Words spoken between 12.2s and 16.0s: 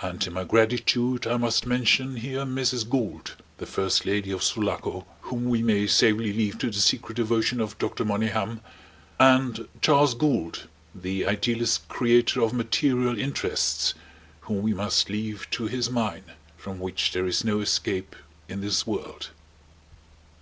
of Material Interests whom we must leave to his